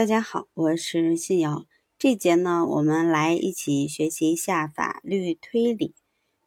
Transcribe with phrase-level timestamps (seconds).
[0.00, 1.66] 大家好，我是信瑶。
[1.98, 5.94] 这节呢，我们来一起学习一下法律推理。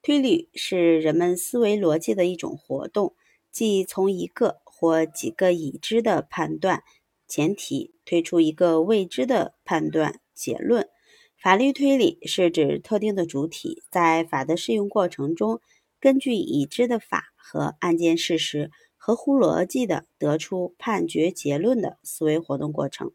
[0.01, 3.13] 推理是人们思维逻辑的一种活动，
[3.51, 6.81] 即从一个或几个已知的判断
[7.27, 10.89] 前提推出一个未知的判断结论。
[11.37, 15.61] 法律推理是指特定的主体在法的适用过程中，
[15.99, 18.71] 根据已知的法和案件事实。
[18.97, 23.11] 合乎逻辑的得出判决结论的思维活动过程。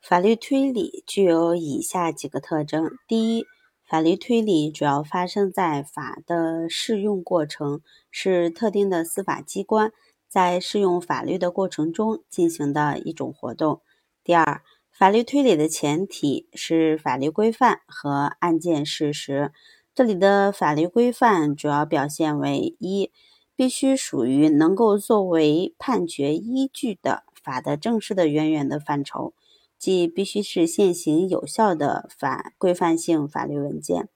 [0.00, 3.44] 法律推理具有以下几个特征：第一，
[3.84, 9.92] 法律推理主要发生在法的适用过程，是特定的司法机关
[10.28, 13.82] 在适用法律的过程中进行的一种活动。
[14.24, 19.52] 第二，法律推理的前提是法律规范和案件事实。
[19.94, 23.10] 这里的法律规范主要表现为一。
[23.56, 29.34] 必须属于能够作为判决依据的法的正式的渊源的范畴，
[29.78, 34.08] 即必须是现行有效的法规范性法律文件。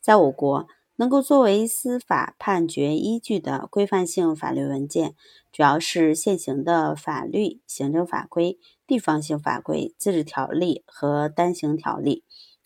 [0.00, 0.66] 在我国，
[0.96, 5.14] 能够作为司法判决依据的规范性法律文件，
[5.52, 12.24] 主要是现行的法律、行政法规、地方性法规、自治条例和单行条例。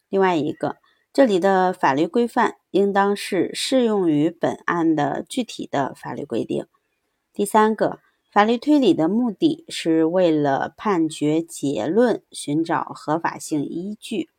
[0.09, 0.77] 另外一个。
[1.15, 6.65] 这里的法律规范应当是适用于本案的具体的法律规定。
[7.35, 7.99] 第三个，
[8.33, 14.31] 法律推理的目的是为了判决结论寻找合法性依据。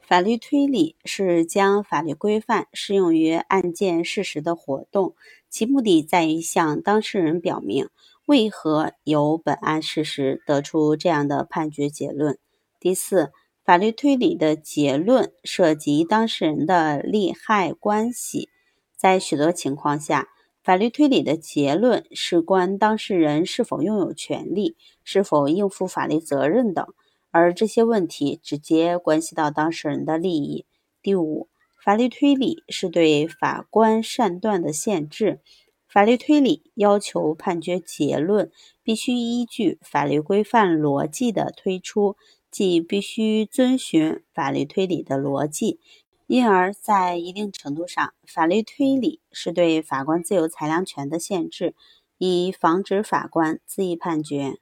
[0.00, 5.14] 法律推理是将法律规范适用于案件事实的活动，
[5.48, 7.88] 其目的在于向当事人表明
[8.26, 12.36] 为何由本案事实得出这样的判决结论。
[12.80, 13.30] 第四。
[13.64, 18.48] 法律推理的结论涉及当事人的利害关系，
[18.96, 20.30] 在许多情况下，
[20.62, 26.86] 法律推理的结论事关当事人是否拥有权利、是否应负法律责任等，
[27.32, 30.64] 而这些问题直接关系到当事人的利益。
[31.02, 31.48] 第五，
[31.82, 35.40] 法律推理是对法官善断的限制。
[35.88, 38.50] 法律推理要求判决结论
[38.82, 42.16] 必须依据法律规范逻辑的推出。
[42.52, 45.80] 即必须遵循法律推理的逻辑，
[46.26, 51.74] 因而，在一定程度上，法律推理是对法官自由裁量权的限制，
[52.16, 54.58] 以防止法官恣意判决。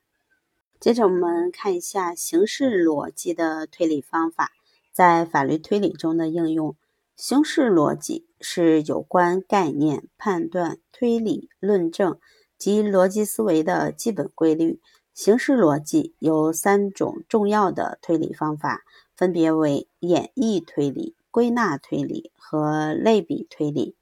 [0.80, 4.50] 接着，我们看一下形式逻辑的推理方法
[4.92, 6.74] 在法律推理中的应用。
[7.14, 12.18] 形式逻辑是有关概念、判断、推理、论证
[12.56, 14.80] 及逻辑思维的基本规律。
[15.12, 18.80] 形式逻辑有三种重要的推理方法，
[19.14, 23.94] 分别为演绎推理、归纳推理和类比推理。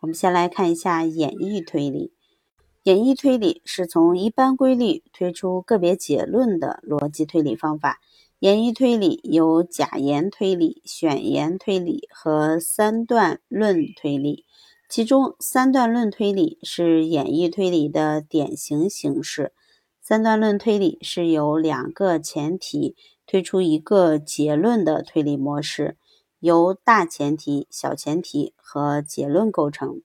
[0.00, 2.12] 我们先来看一下演绎推理。
[2.84, 8.00] 演绎推理是从一般规律推出个别结论的逻辑推理方法。
[8.38, 14.44] 演绎推理有假言推理、选言推理和三段论推理，
[14.88, 19.52] 其中三段论推理是演绎推理的典型形式。
[20.00, 22.94] 三段论推理是由两个前提
[23.26, 25.96] 推出一个结论的推理模式，
[26.40, 30.02] 由大前提、小前提和结论构成。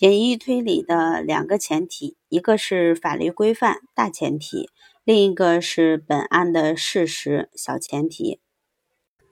[0.00, 4.68] 演绎推理的两个前提，一个是法律规范大前提，
[5.04, 8.40] 另一个是本案的事实小前提。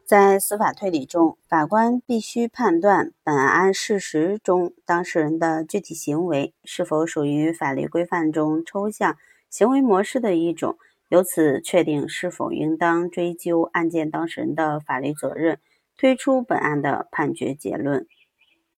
[0.07, 9.17] 在司法推理中，法官必须判断本案事实中当事人的具体行为是否属于法律规范中抽象。
[9.51, 15.61] 行为模式的一种，由此确定是否应当追究案件当事人的法律责任，
[15.97, 18.07] 推出本案的判决结论。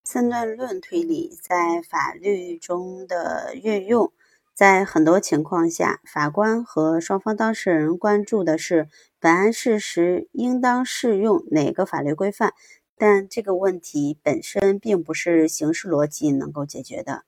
[0.05, 4.13] 三段论推理在法律中的运用，
[4.55, 8.89] 在很多情况下，法官和双方当事人关注的是
[9.19, 12.55] 本案事实应当适用哪个法律规范，
[12.97, 17.25] 但这个问题本身并不是形式逻辑能够解决的。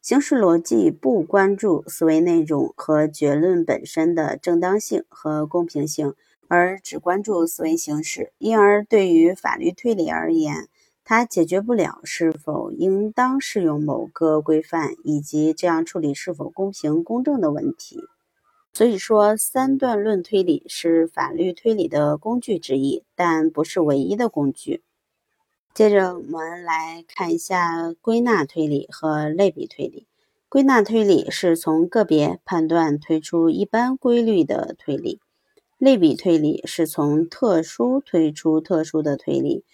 [0.00, 6.14] 形式逻辑不关注思维内容和结论本身的正当性和公平性，
[6.48, 10.68] 而只关注思维形式，因而对于法律推理而言，
[11.04, 18.00] 它解决不了是否应当适用某个规范以及这样处理是否公平公正的问题。
[18.72, 24.82] 所以说，三段论推理是法律推理的工具之一，但不是唯一的工具。
[25.72, 30.06] 接着我们来看一下归纳推理和类比推理。
[30.48, 35.20] 归纳推理是从个别判断推出一般规律的推理，
[35.78, 39.64] 类比推理是从特殊推出特殊的推理，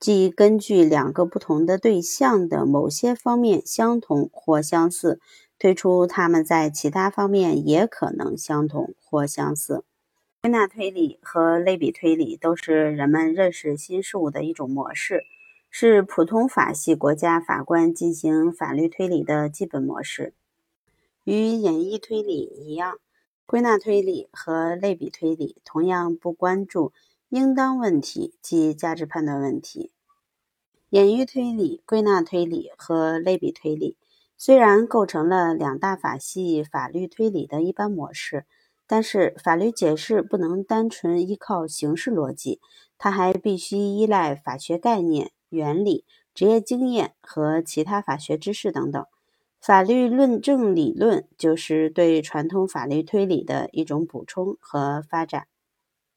[0.00, 5.20] 即根据两个不同的对象的某些方面相同或相似，
[5.58, 9.84] 推出他们在其他方面也可能相同或相似。
[10.42, 15.24] 归纳推理和类比推理都是人们认识新事物的一种模式，
[15.70, 20.32] 是普通法系国家法官进行法律推理的基本模式。
[21.24, 22.98] 与演绎推理一样，
[23.46, 26.92] 归纳推理和类比推理同样不关注
[27.28, 29.92] 应当问题及价值判断问题。
[30.90, 33.96] 演绎推理、归纳推理和类比推理
[34.36, 38.44] 虽然构成了两大法系法律推理的一般模式。
[38.88, 42.60] 但是，法律解释不能单纯依靠形式逻辑，
[42.98, 49.04] 它还必须依赖法学概念、原理、职业经验和其他法学知识等等。
[49.66, 55.46] 法律论证理论就是对传统法律推理的一种补充和发展。